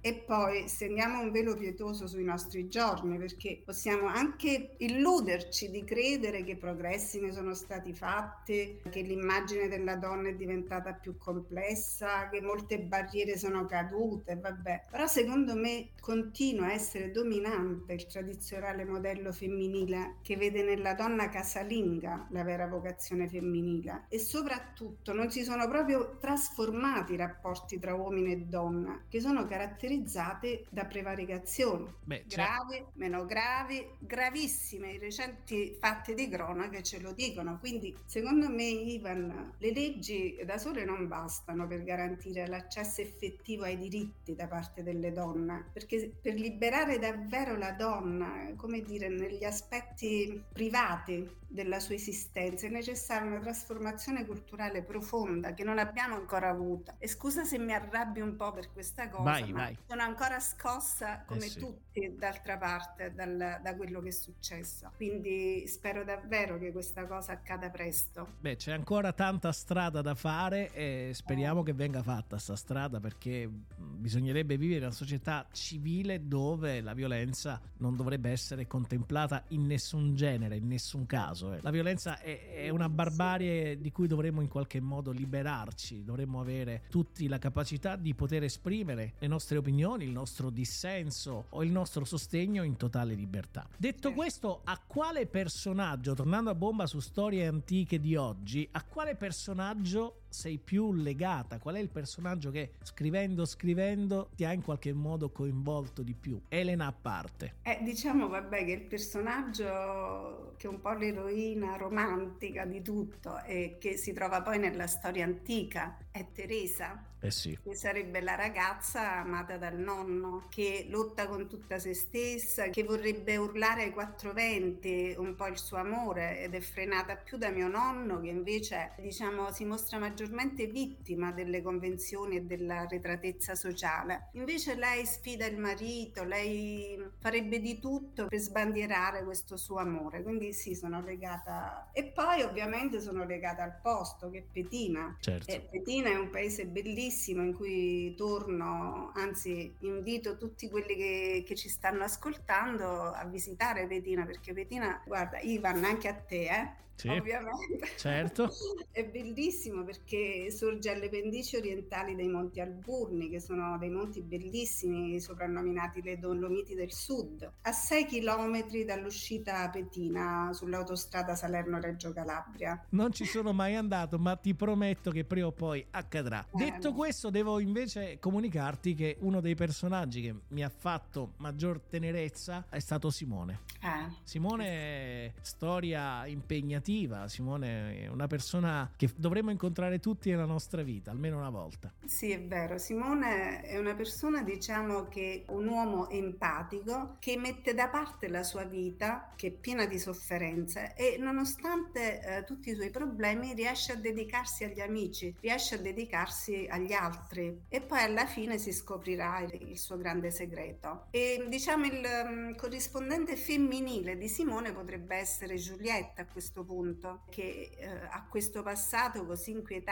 e 0.00 0.14
poi 0.14 0.68
stendiamo 0.68 1.20
un 1.20 1.30
velo 1.30 1.54
pietoso 1.54 2.06
sui 2.06 2.24
nostri 2.24 2.68
giorni 2.68 3.16
perché 3.18 3.62
possiamo 3.64 4.06
anche 4.06 4.74
illuderci 4.78 5.70
di 5.70 5.84
credere 5.84 6.44
che 6.44 6.56
progressi 6.56 7.20
ne 7.20 7.32
sono 7.32 7.54
stati 7.54 7.92
fatti, 7.94 8.80
che 8.90 9.00
l'immagine 9.02 9.68
della 9.68 9.96
donna 9.96 10.28
è 10.28 10.34
diventata 10.34 10.92
più 10.92 11.16
complessa, 11.16 12.28
che 12.28 12.40
molte 12.40 12.80
barriere 12.80 13.36
sono 13.38 13.66
cadute, 13.66 14.36
vabbè. 14.36 14.86
Però 14.90 15.06
secondo 15.06 15.54
me 15.54 15.90
continua 16.00 16.66
a 16.66 16.72
essere 16.72 17.10
dominante 17.10 17.94
il 17.94 18.06
tradizionale 18.06 18.84
modello 18.84 19.32
femminile 19.32 20.16
che 20.22 20.36
vede 20.36 20.62
nella 20.62 20.94
donna 20.94 21.28
casalinga 21.28 22.28
la 22.30 22.42
vera 22.42 22.66
vocazione 22.66 23.28
femminile. 23.28 24.04
E 24.08 24.18
soprattutto 24.18 25.12
non 25.12 25.30
si 25.30 25.42
sono 25.42 25.68
proprio 25.68 26.16
trasformati 26.18 27.12
i 27.14 27.16
rapporti 27.16 27.78
tra 27.78 27.94
uomini 27.94 28.32
e 28.32 28.36
donna 28.38 29.00
che 29.12 29.20
sono 29.20 29.44
caratterizzati 29.44 30.64
da 30.70 30.86
prevaricazioni 30.86 31.86
beh, 32.02 32.24
c'è- 32.26 32.36
gravi, 32.36 32.82
meno 32.94 33.26
gravi, 33.26 33.86
gravissime. 33.98 34.92
I 34.92 34.98
recenti 34.98 35.76
fatti 35.78 36.14
di 36.14 36.30
cronaca 36.30 36.80
ce 36.80 36.98
lo 36.98 37.12
dicono. 37.12 37.58
Quindi, 37.58 37.94
secondo 38.06 38.48
me, 38.48 38.62
Ivan, 38.62 39.52
le 39.58 39.72
leggi 39.74 40.40
da 40.46 40.56
sole 40.56 40.86
non 40.86 41.08
bastano 41.08 41.66
per 41.66 41.84
garantire 41.84 42.46
l'accesso 42.46 43.02
effettivo 43.02 43.64
ai 43.64 43.76
diritti 43.76 44.34
da 44.34 44.46
parte 44.46 44.82
delle 44.82 45.12
donne, 45.12 45.66
perché 45.74 46.10
per 46.18 46.32
liberare 46.32 46.98
davvero 46.98 47.54
la 47.58 47.72
donna, 47.72 48.50
come 48.56 48.80
dire, 48.80 49.10
negli 49.10 49.44
aspetti 49.44 50.42
privati 50.50 51.40
della 51.52 51.80
sua 51.80 51.94
esistenza 51.94 52.66
è 52.66 52.70
necessaria 52.70 53.28
una 53.28 53.40
trasformazione 53.40 54.24
culturale 54.24 54.82
profonda 54.82 55.52
che 55.52 55.64
non 55.64 55.78
abbiamo 55.78 56.14
ancora 56.14 56.48
avuto. 56.48 56.94
E 56.98 57.06
scusa 57.08 57.44
se 57.44 57.58
mi 57.58 57.74
arrabbio 57.74 58.24
un 58.24 58.36
po' 58.36 58.52
per 58.52 58.72
questa 58.72 59.01
cosa, 59.08 59.22
Vai, 59.22 59.52
vai. 59.52 59.76
sono 59.86 60.02
ancora 60.02 60.38
scossa 60.40 61.22
come 61.26 61.46
Eh 61.46 61.48
sì. 61.48 61.58
tutti 61.58 62.14
d'altra 62.18 62.56
parte 62.58 63.12
dal- 63.14 63.60
da 63.62 63.76
quello 63.76 64.00
che 64.00 64.08
è 64.08 64.12
successo. 64.12 64.90
Quindi 64.96 65.66
spero 65.66 66.04
davvero 66.04 66.58
che 66.58 66.72
questa 66.72 67.06
cosa 67.06 67.32
accada 67.32 67.70
presto. 67.70 68.26
Beh, 68.40 68.56
c'è 68.56 68.72
ancora 68.72 69.12
tanta 69.12 69.52
strada 69.52 70.00
da 70.02 70.14
fare 70.14 70.72
e 70.72 71.10
speriamo 71.14 71.62
che 71.62 71.72
venga 71.72 72.02
fatta 72.02 72.38
sta 72.38 72.56
strada 72.56 73.00
perché 73.00 73.46
mh, 73.46 73.60
bisognerebbe 74.00 74.56
vivere 74.56 74.84
una 74.86 74.94
società 74.94 75.46
civile 75.52 76.26
dove 76.28 76.80
la 76.80 76.92
violenza 76.94 77.60
non 77.78 77.96
dovrebbe 77.96 78.30
essere 78.30 78.66
contemplata 78.66 79.44
in 79.48 79.66
nessun 79.66 80.14
genere, 80.14 80.56
in 80.56 80.66
nessun 80.66 81.06
caso. 81.06 81.52
eh. 81.54 81.60
La 81.62 81.70
violenza 81.70 82.18
è, 82.20 82.64
è 82.64 82.68
una 82.68 82.88
barbarie 82.88 83.78
di 83.80 83.90
cui 83.92 84.06
dovremmo 84.06 84.40
in 84.40 84.48
qualche 84.48 84.80
modo 84.80 85.10
liberarci, 85.10 86.04
dovremmo 86.04 86.40
avere 86.40 86.82
tutti 86.90 87.26
la 87.28 87.38
capacità 87.38 87.96
di 87.96 88.14
poter 88.14 88.42
esprimere 88.44 88.91
le 88.94 89.26
nostre 89.26 89.58
opinioni, 89.58 90.04
il 90.04 90.10
nostro 90.10 90.50
dissenso 90.50 91.46
o 91.50 91.62
il 91.62 91.70
nostro 91.70 92.04
sostegno 92.04 92.62
in 92.62 92.76
totale 92.76 93.14
libertà. 93.14 93.68
Detto 93.76 94.12
questo, 94.12 94.60
a 94.64 94.80
quale 94.86 95.26
personaggio, 95.26 96.14
tornando 96.14 96.50
a 96.50 96.54
bomba 96.54 96.86
su 96.86 97.00
storie 97.00 97.46
antiche 97.46 97.98
di 98.00 98.16
oggi, 98.16 98.68
a 98.72 98.82
quale 98.84 99.16
personaggio 99.16 100.21
sei 100.32 100.58
più 100.58 100.92
legata? 100.92 101.58
Qual 101.58 101.74
è 101.74 101.78
il 101.78 101.90
personaggio 101.90 102.50
che 102.50 102.72
scrivendo 102.82 103.44
scrivendo 103.44 104.30
ti 104.34 104.44
ha 104.44 104.52
in 104.52 104.62
qualche 104.62 104.92
modo 104.92 105.30
coinvolto 105.30 106.02
di 106.02 106.14
più? 106.14 106.40
Elena 106.48 106.86
a 106.86 106.92
parte. 106.92 107.56
Eh, 107.62 107.78
diciamo, 107.82 108.28
vabbè, 108.28 108.64
che 108.64 108.72
il 108.72 108.82
personaggio 108.82 110.54
che 110.56 110.66
è 110.66 110.70
un 110.70 110.80
po' 110.80 110.92
l'eroina 110.92 111.76
romantica 111.76 112.64
di 112.64 112.82
tutto 112.82 113.42
e 113.44 113.76
che 113.78 113.96
si 113.96 114.12
trova 114.12 114.42
poi 114.42 114.58
nella 114.58 114.86
storia 114.86 115.24
antica 115.24 115.98
è 116.10 116.26
Teresa, 116.32 117.02
Eh 117.20 117.30
sì. 117.30 117.58
che 117.62 117.74
sarebbe 117.74 118.20
la 118.20 118.34
ragazza 118.34 119.16
amata 119.20 119.56
dal 119.56 119.78
nonno, 119.78 120.46
che 120.48 120.86
lotta 120.90 121.26
con 121.28 121.48
tutta 121.48 121.78
se 121.78 121.94
stessa, 121.94 122.68
che 122.68 122.82
vorrebbe 122.84 123.36
urlare 123.36 123.84
ai 123.84 123.90
quattro 123.92 124.32
venti 124.32 125.14
un 125.16 125.34
po' 125.34 125.46
il 125.46 125.58
suo 125.58 125.78
amore 125.78 126.40
ed 126.42 126.54
è 126.54 126.60
frenata 126.60 127.16
più 127.16 127.38
da 127.38 127.50
mio 127.50 127.68
nonno 127.68 128.20
che 128.20 128.28
invece, 128.28 128.92
diciamo, 128.98 129.50
si 129.52 129.64
mostra 129.64 129.98
maggiormente 129.98 130.20
vittima 130.66 131.32
delle 131.32 131.62
convenzioni 131.62 132.36
e 132.36 132.42
della 132.42 132.86
retratezza 132.86 133.54
sociale. 133.54 134.28
Invece 134.32 134.74
lei 134.74 135.04
sfida 135.06 135.46
il 135.46 135.58
marito, 135.58 136.24
lei 136.24 136.98
farebbe 137.18 137.60
di 137.60 137.78
tutto 137.78 138.26
per 138.26 138.38
sbandierare 138.38 139.24
questo 139.24 139.56
suo 139.56 139.76
amore, 139.76 140.22
quindi 140.22 140.52
sì, 140.52 140.74
sono 140.74 141.00
legata. 141.00 141.90
E 141.92 142.04
poi 142.04 142.42
ovviamente 142.42 143.00
sono 143.00 143.24
legata 143.24 143.62
al 143.62 143.78
posto 143.80 144.30
che 144.30 144.38
è 144.38 144.42
Petina. 144.42 145.16
Certo. 145.20 145.50
Eh, 145.50 145.60
Petina 145.60 146.10
è 146.10 146.16
un 146.16 146.30
paese 146.30 146.66
bellissimo 146.66 147.42
in 147.42 147.54
cui 147.54 148.14
torno, 148.16 149.10
anzi 149.14 149.74
invito 149.80 150.36
tutti 150.36 150.68
quelli 150.68 150.94
che, 150.94 151.44
che 151.46 151.54
ci 151.54 151.68
stanno 151.68 152.04
ascoltando 152.04 153.10
a 153.10 153.24
visitare 153.24 153.86
Petina 153.86 154.24
perché 154.24 154.52
Petina, 154.52 155.02
guarda, 155.06 155.38
Ivan, 155.40 155.84
anche 155.84 156.08
a 156.08 156.14
te, 156.14 156.42
eh? 156.48 156.80
Sì. 156.94 157.08
Ovviamente. 157.08 157.88
Certo. 157.96 158.50
È 158.90 159.04
bellissimo 159.04 159.82
perché 159.82 160.11
sorge 160.50 160.90
alle 160.90 161.08
pendici 161.08 161.56
orientali 161.56 162.14
dei 162.14 162.28
Monti 162.28 162.60
Alburni, 162.60 163.28
che 163.28 163.40
sono 163.40 163.78
dei 163.78 163.90
monti 163.90 164.20
bellissimi, 164.20 165.20
soprannominati 165.20 166.02
le 166.02 166.18
Dolomiti 166.18 166.74
del 166.74 166.92
Sud, 166.92 167.50
a 167.62 167.72
6 167.72 168.06
km 168.06 168.84
dall'uscita 168.84 169.60
a 169.60 169.70
Petina 169.70 170.50
sull'autostrada 170.52 171.34
Salerno-Reggio 171.34 172.12
Calabria. 172.12 172.84
Non 172.90 173.12
ci 173.12 173.24
sono 173.24 173.52
mai 173.52 173.74
andato, 173.74 174.18
ma 174.18 174.36
ti 174.36 174.54
prometto 174.54 175.10
che 175.10 175.24
prima 175.24 175.46
o 175.46 175.52
poi 175.52 175.84
accadrà. 175.90 176.44
Eh, 176.52 176.56
Detto 176.56 176.90
no. 176.90 176.94
questo, 176.94 177.30
devo 177.30 177.58
invece 177.58 178.18
comunicarti 178.18 178.94
che 178.94 179.16
uno 179.20 179.40
dei 179.40 179.54
personaggi 179.54 180.22
che 180.22 180.34
mi 180.48 180.62
ha 180.62 180.70
fatto 180.70 181.34
maggior 181.38 181.80
tenerezza 181.80 182.66
è 182.68 182.78
stato 182.78 183.10
Simone. 183.10 183.60
Eh. 183.80 184.12
Simone 184.22 185.34
storia 185.40 186.26
impegnativa, 186.26 187.28
Simone 187.28 188.04
è 188.04 188.06
una 188.08 188.26
persona 188.26 188.90
che 188.96 189.10
dovremmo 189.16 189.50
incontrare 189.50 189.98
tutti 190.02 190.30
nella 190.30 190.44
nostra 190.44 190.82
vita, 190.82 191.12
almeno 191.12 191.38
una 191.38 191.48
volta. 191.48 191.92
Sì, 192.04 192.32
è 192.32 192.42
vero. 192.42 192.76
Simone 192.76 193.62
è 193.62 193.78
una 193.78 193.94
persona, 193.94 194.42
diciamo 194.42 195.04
che 195.04 195.44
un 195.50 195.68
uomo 195.68 196.10
empatico 196.10 197.16
che 197.20 197.36
mette 197.36 197.72
da 197.72 197.88
parte 197.88 198.26
la 198.26 198.42
sua 198.42 198.64
vita, 198.64 199.32
che 199.36 199.46
è 199.46 199.50
piena 199.52 199.86
di 199.86 200.00
sofferenze, 200.00 200.94
e 200.96 201.18
nonostante 201.20 202.20
eh, 202.20 202.44
tutti 202.44 202.70
i 202.70 202.74
suoi 202.74 202.90
problemi 202.90 203.54
riesce 203.54 203.92
a 203.92 203.94
dedicarsi 203.94 204.64
agli 204.64 204.80
amici, 204.80 205.32
riesce 205.38 205.76
a 205.76 205.78
dedicarsi 205.78 206.66
agli 206.68 206.92
altri 206.92 207.60
e 207.68 207.80
poi 207.80 208.00
alla 208.00 208.26
fine 208.26 208.58
si 208.58 208.72
scoprirà 208.72 209.38
il, 209.38 209.70
il 209.70 209.78
suo 209.78 209.96
grande 209.96 210.32
segreto. 210.32 211.06
E 211.10 211.46
diciamo 211.48 211.86
il 211.86 212.02
mm, 212.02 212.54
corrispondente 212.54 213.36
femminile 213.36 214.16
di 214.16 214.28
Simone 214.28 214.72
potrebbe 214.72 215.14
essere 215.14 215.54
Giulietta 215.54 216.22
a 216.22 216.26
questo 216.26 216.64
punto, 216.64 217.22
che 217.30 217.70
eh, 217.76 217.86
ha 217.86 218.26
questo 218.28 218.64
passato 218.64 219.24
così 219.24 219.52
inquietante, 219.52 219.90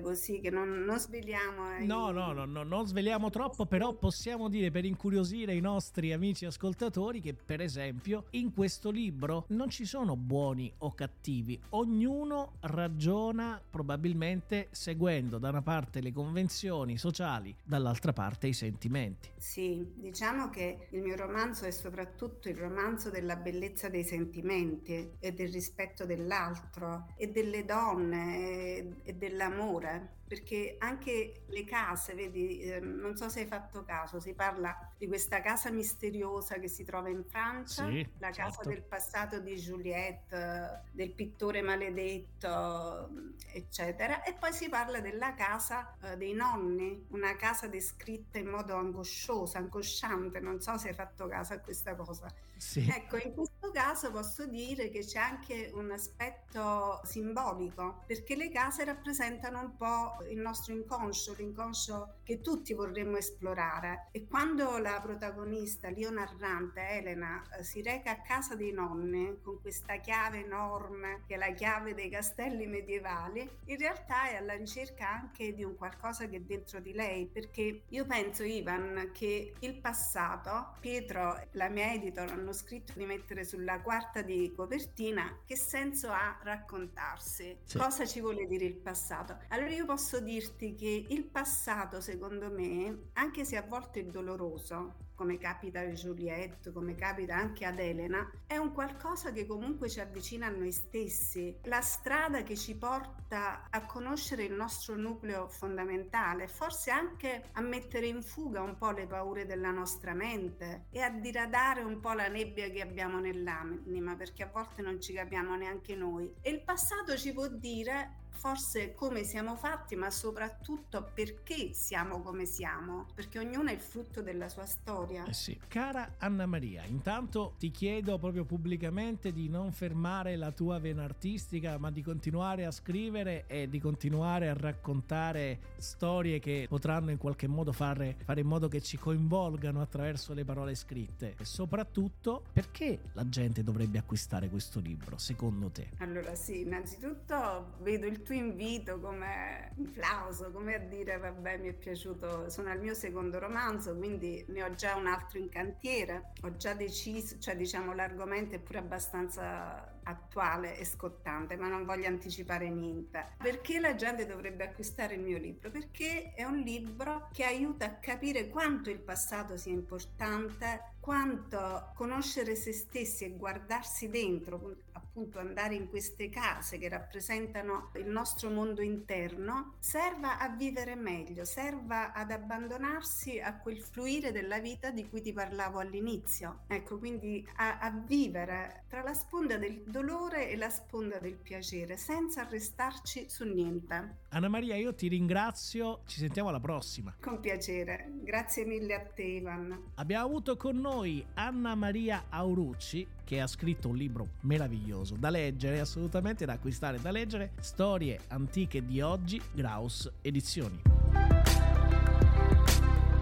così 0.00 0.40
che 0.40 0.50
non, 0.50 0.84
non 0.84 0.98
sveliamo. 0.98 1.62
ai- 1.64 1.86
No, 1.86 2.10
no, 2.10 2.32
no, 2.32 2.44
no, 2.44 2.62
non 2.62 2.86
sveliamo 2.86 3.30
troppo, 3.30 3.66
però 3.66 3.92
possiamo 3.94 4.48
dire 4.48 4.70
per 4.70 4.84
incuriosire 4.84 5.54
i 5.54 5.60
nostri 5.60 6.12
amici 6.12 6.46
ascoltatori 6.46 7.20
che 7.20 7.34
per 7.34 7.60
esempio 7.60 8.24
in 8.30 8.52
questo 8.52 8.90
libro 8.90 9.44
non 9.48 9.68
ci 9.68 9.84
sono 9.84 10.16
buoni 10.16 10.72
o 10.78 10.92
cattivi, 10.94 11.60
ognuno 11.70 12.52
ragiona 12.60 13.60
probabilmente 13.70 14.68
seguendo 14.70 15.38
da 15.38 15.48
una 15.48 15.62
parte 15.62 16.00
le 16.00 16.12
convenzioni 16.12 16.96
sociali, 16.98 17.54
dall'altra 17.62 18.12
parte 18.12 18.46
i 18.46 18.52
sentimenti. 18.52 19.28
Sì, 19.36 19.84
diciamo 19.94 20.50
che 20.50 20.88
il 20.90 21.02
mio 21.02 21.16
romanzo 21.16 21.64
è 21.64 21.70
soprattutto 21.70 22.48
il 22.48 22.56
romanzo 22.56 23.10
della 23.10 23.36
bellezza 23.36 23.88
dei 23.88 24.04
sentimenti 24.04 25.12
e 25.18 25.32
del 25.32 25.50
rispetto 25.50 26.04
dell'altro 26.04 27.06
e 27.16 27.28
delle 27.28 27.64
donne 27.64 28.38
e, 28.38 28.92
e 29.04 29.14
dell'amore. 29.30 30.19
Perché 30.30 30.76
anche 30.78 31.42
le 31.48 31.64
case, 31.64 32.14
vedi, 32.14 32.60
eh, 32.60 32.78
non 32.78 33.16
so 33.16 33.28
se 33.28 33.40
hai 33.40 33.46
fatto 33.46 33.82
caso, 33.82 34.20
si 34.20 34.32
parla 34.32 34.78
di 34.96 35.08
questa 35.08 35.40
casa 35.40 35.72
misteriosa 35.72 36.60
che 36.60 36.68
si 36.68 36.84
trova 36.84 37.08
in 37.08 37.24
Francia, 37.24 37.88
Sì, 37.88 38.08
la 38.18 38.30
casa 38.30 38.62
certo. 38.62 38.68
del 38.68 38.82
passato 38.84 39.40
di 39.40 39.56
Juliette, 39.56 40.84
del 40.92 41.10
pittore 41.10 41.62
maledetto, 41.62 43.10
eccetera, 43.52 44.22
e 44.22 44.34
poi 44.34 44.52
si 44.52 44.68
parla 44.68 45.00
della 45.00 45.34
casa 45.34 45.96
eh, 46.00 46.16
dei 46.16 46.32
nonni, 46.32 47.06
una 47.08 47.34
casa 47.34 47.66
descritta 47.66 48.38
in 48.38 48.46
modo 48.50 48.76
angoscioso, 48.76 49.58
angosciante, 49.58 50.38
non 50.38 50.60
so 50.60 50.78
se 50.78 50.90
hai 50.90 50.94
fatto 50.94 51.26
caso 51.26 51.54
a 51.54 51.58
questa 51.58 51.96
cosa. 51.96 52.32
Sì. 52.56 52.86
Ecco, 52.86 53.16
in 53.16 53.32
questo 53.32 53.70
caso 53.72 54.10
posso 54.10 54.46
dire 54.46 54.90
che 54.90 55.00
c'è 55.00 55.18
anche 55.18 55.70
un 55.72 55.90
aspetto 55.90 57.00
simbolico, 57.04 58.02
perché 58.06 58.36
le 58.36 58.50
case 58.50 58.84
rappresentano 58.84 59.60
un 59.60 59.76
po' 59.76 60.19
il 60.28 60.38
nostro 60.38 60.72
inconscio, 60.74 61.34
l'inconscio 61.36 62.14
che 62.24 62.40
tutti 62.40 62.74
vorremmo 62.74 63.16
esplorare. 63.16 64.08
E 64.12 64.26
quando 64.26 64.78
la 64.78 65.00
protagonista, 65.02 65.88
l'io 65.88 66.10
narrante, 66.10 66.80
Elena, 66.88 67.42
eh, 67.58 67.62
si 67.64 67.82
reca 67.82 68.10
a 68.12 68.20
casa 68.20 68.54
dei 68.54 68.72
nonni 68.72 69.38
con 69.42 69.60
questa 69.60 69.96
chiave 69.96 70.44
enorme, 70.44 71.22
che 71.26 71.34
è 71.34 71.38
la 71.38 71.52
chiave 71.52 71.94
dei 71.94 72.08
castelli 72.08 72.66
medievali, 72.66 73.48
in 73.66 73.76
realtà 73.78 74.28
è 74.28 74.36
alla 74.36 74.54
ricerca 74.54 75.08
anche 75.08 75.54
di 75.54 75.64
un 75.64 75.76
qualcosa 75.76 76.26
che 76.28 76.36
è 76.36 76.40
dentro 76.40 76.80
di 76.80 76.92
lei, 76.92 77.26
perché 77.26 77.82
io 77.88 78.04
penso, 78.06 78.42
Ivan, 78.44 79.10
che 79.12 79.54
il 79.58 79.74
passato, 79.80 80.74
Pietro 80.80 81.36
e 81.38 81.48
la 81.52 81.68
mia 81.68 81.92
editor 81.92 82.30
hanno 82.30 82.52
scritto 82.52 82.92
di 82.96 83.04
mettere 83.04 83.44
sulla 83.44 83.80
quarta 83.80 84.22
di 84.22 84.52
copertina 84.54 85.38
che 85.46 85.56
senso 85.56 86.10
ha 86.10 86.38
raccontarsi, 86.42 87.56
Sì. 87.64 87.78
cosa 87.78 88.06
ci 88.06 88.20
vuole 88.20 88.46
dire 88.46 88.64
il 88.64 88.76
passato. 88.76 89.38
Allora 89.48 89.70
io 89.70 89.84
posso 89.84 90.09
dirti 90.18 90.74
che 90.74 91.06
il 91.08 91.24
passato, 91.24 92.00
secondo 92.00 92.50
me, 92.50 93.10
anche 93.12 93.44
se 93.44 93.56
a 93.56 93.62
volte 93.62 94.00
è 94.00 94.04
doloroso, 94.04 95.08
come 95.20 95.36
capita 95.36 95.80
a 95.80 95.84
Juliette, 95.84 96.72
come 96.72 96.94
capita 96.94 97.36
anche 97.36 97.66
ad 97.66 97.78
Elena, 97.78 98.26
è 98.46 98.56
un 98.56 98.72
qualcosa 98.72 99.32
che 99.32 99.44
comunque 99.44 99.90
ci 99.90 100.00
avvicina 100.00 100.46
a 100.46 100.48
noi 100.48 100.72
stessi. 100.72 101.54
La 101.64 101.82
strada 101.82 102.42
che 102.42 102.56
ci 102.56 102.74
porta 102.74 103.66
a 103.68 103.84
conoscere 103.84 104.44
il 104.44 104.54
nostro 104.54 104.96
nucleo 104.96 105.46
fondamentale, 105.46 106.48
forse 106.48 106.90
anche 106.90 107.50
a 107.52 107.60
mettere 107.60 108.06
in 108.06 108.22
fuga 108.22 108.62
un 108.62 108.78
po' 108.78 108.92
le 108.92 109.06
paure 109.06 109.44
della 109.44 109.70
nostra 109.70 110.14
mente 110.14 110.86
e 110.88 111.02
a 111.02 111.10
diradare 111.10 111.82
un 111.82 112.00
po' 112.00 112.14
la 112.14 112.28
nebbia 112.28 112.70
che 112.70 112.80
abbiamo 112.80 113.20
nell'anima, 113.20 114.16
perché 114.16 114.44
a 114.44 114.50
volte 114.50 114.80
non 114.80 115.02
ci 115.02 115.12
capiamo 115.12 115.54
neanche 115.54 115.94
noi. 115.94 116.32
E 116.40 116.48
il 116.48 116.62
passato 116.62 117.14
ci 117.18 117.34
può 117.34 117.46
dire 117.46 118.28
forse 118.40 118.94
come 118.94 119.22
siamo 119.22 119.54
fatti, 119.54 119.96
ma 119.96 120.08
soprattutto 120.08 121.10
perché 121.12 121.74
siamo 121.74 122.22
come 122.22 122.46
siamo, 122.46 123.04
perché 123.14 123.38
ognuno 123.38 123.68
è 123.68 123.74
il 123.74 123.80
frutto 123.80 124.22
della 124.22 124.48
sua 124.48 124.64
storia. 124.64 125.26
Eh 125.26 125.34
sì. 125.34 125.60
Cara 125.68 126.14
Anna 126.16 126.46
Maria, 126.46 126.84
intanto 126.84 127.52
ti 127.58 127.70
chiedo 127.70 128.18
proprio 128.18 128.46
pubblicamente 128.46 129.30
di 129.30 129.50
non 129.50 129.72
fermare 129.72 130.36
la 130.36 130.52
tua 130.52 130.78
vena 130.78 131.04
artistica, 131.04 131.76
ma 131.76 131.90
di 131.90 132.00
continuare 132.00 132.64
a 132.64 132.70
scrivere 132.70 133.44
e 133.46 133.68
di 133.68 133.78
continuare 133.78 134.48
a 134.48 134.54
raccontare 134.54 135.58
storie 135.76 136.38
che 136.38 136.64
potranno 136.66 137.10
in 137.10 137.18
qualche 137.18 137.46
modo 137.46 137.72
fare, 137.72 138.16
fare 138.24 138.40
in 138.40 138.46
modo 138.46 138.68
che 138.68 138.80
ci 138.80 138.96
coinvolgano 138.96 139.82
attraverso 139.82 140.32
le 140.32 140.46
parole 140.46 140.74
scritte. 140.74 141.34
E 141.38 141.44
soprattutto, 141.44 142.44
perché 142.54 143.00
la 143.12 143.28
gente 143.28 143.62
dovrebbe 143.62 143.98
acquistare 143.98 144.48
questo 144.48 144.80
libro, 144.80 145.18
secondo 145.18 145.68
te? 145.68 145.90
Allora 145.98 146.34
sì, 146.34 146.60
innanzitutto 146.60 147.74
vedo 147.82 148.06
il 148.06 148.22
tuo 148.22 148.28
invito 148.32 149.00
come 149.00 149.72
un 149.76 149.92
plauso, 149.92 150.50
come 150.50 150.74
a 150.74 150.78
dire 150.78 151.18
vabbè 151.18 151.58
mi 151.58 151.68
è 151.68 151.72
piaciuto, 151.72 152.48
sono 152.48 152.70
al 152.70 152.80
mio 152.80 152.94
secondo 152.94 153.38
romanzo, 153.38 153.96
quindi 153.96 154.44
ne 154.48 154.62
ho 154.62 154.74
già 154.74 154.96
un 154.96 155.06
altro 155.06 155.38
in 155.38 155.48
cantiere, 155.48 156.32
ho 156.42 156.56
già 156.56 156.74
deciso, 156.74 157.38
cioè 157.38 157.56
diciamo 157.56 157.94
l'argomento 157.94 158.54
è 158.54 158.58
pure 158.58 158.78
abbastanza 158.78 159.98
attuale 160.02 160.76
e 160.78 160.84
scottante, 160.84 161.56
ma 161.56 161.68
non 161.68 161.84
voglio 161.84 162.06
anticipare 162.06 162.68
niente. 162.68 163.34
Perché 163.38 163.80
la 163.80 163.94
gente 163.94 164.26
dovrebbe 164.26 164.64
acquistare 164.64 165.14
il 165.14 165.20
mio 165.20 165.38
libro? 165.38 165.70
Perché 165.70 166.32
è 166.34 166.44
un 166.44 166.58
libro 166.58 167.28
che 167.32 167.44
aiuta 167.44 167.86
a 167.86 167.94
capire 167.94 168.48
quanto 168.48 168.90
il 168.90 168.98
passato 168.98 169.56
sia 169.56 169.72
importante, 169.72 170.94
quanto 171.00 171.90
conoscere 171.94 172.54
se 172.54 172.72
stessi 172.72 173.24
e 173.24 173.30
guardarsi 173.30 174.08
dentro, 174.08 174.76
appunto 175.20 175.38
andare 175.38 175.74
in 175.74 175.88
queste 175.88 176.30
case 176.30 176.78
che 176.78 176.88
rappresentano 176.88 177.90
il 177.96 178.06
nostro 178.06 178.48
mondo 178.48 178.80
interno, 178.80 179.74
serva 179.78 180.38
a 180.38 180.48
vivere 180.48 180.94
meglio, 180.94 181.44
serva 181.44 182.14
ad 182.14 182.30
abbandonarsi 182.30 183.38
a 183.38 183.58
quel 183.58 183.78
fluire 183.78 184.32
della 184.32 184.60
vita 184.60 184.90
di 184.90 185.06
cui 185.08 185.20
ti 185.20 185.34
parlavo 185.34 185.78
all'inizio. 185.78 186.60
Ecco, 186.68 186.98
quindi 186.98 187.46
a, 187.56 187.80
a 187.80 187.90
vivere 187.90 188.84
tra 188.88 189.02
la 189.02 189.12
sponda 189.12 189.58
del 189.58 189.82
dolore 189.86 190.48
e 190.48 190.56
la 190.56 190.70
sponda 190.70 191.18
del 191.18 191.36
piacere, 191.36 191.98
senza 191.98 192.40
arrestarci 192.40 193.28
su 193.28 193.44
niente. 193.44 194.16
Anna 194.30 194.48
Maria, 194.48 194.76
io 194.76 194.94
ti 194.94 195.08
ringrazio, 195.08 196.00
ci 196.06 196.18
sentiamo 196.18 196.48
alla 196.48 196.60
prossima. 196.60 197.14
Con 197.20 197.40
piacere. 197.40 198.10
Grazie 198.22 198.64
mille 198.64 198.94
a 198.94 199.00
te, 199.00 199.22
Ivan. 199.22 199.92
Abbiamo 199.96 200.24
avuto 200.24 200.56
con 200.56 200.78
noi 200.78 201.22
Anna 201.34 201.74
Maria 201.74 202.24
Aurucci 202.30 203.06
che 203.30 203.40
ha 203.40 203.46
scritto 203.46 203.86
un 203.86 203.94
libro 203.94 204.26
meraviglioso 204.40 205.14
da 205.16 205.30
leggere, 205.30 205.78
assolutamente 205.78 206.44
da 206.44 206.54
acquistare, 206.54 207.00
da 207.00 207.12
leggere, 207.12 207.52
Storie 207.60 208.18
antiche 208.26 208.84
di 208.84 209.00
oggi, 209.00 209.40
Graus 209.52 210.10
Edizioni. 210.20 210.82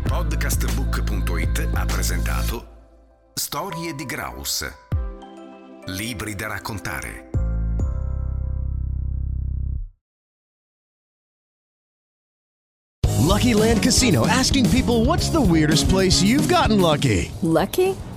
Podcastbook.it 0.05 1.68
ha 1.75 1.85
presentato 1.85 2.68
Storie 3.35 3.94
di 3.94 4.07
Graus. 4.07 4.64
Libri 5.88 6.35
da 6.35 6.47
raccontare. 6.47 7.29
Lucky 13.18 13.53
Land 13.53 13.83
Casino 13.83 14.27
asking 14.27 14.71
people 14.71 15.05
what's 15.05 15.29
the 15.29 15.38
weirdest 15.38 15.87
place 15.90 16.23
you've 16.23 16.49
gotten 16.49 16.81
lucky? 16.81 17.31
Lucky? 17.42 17.94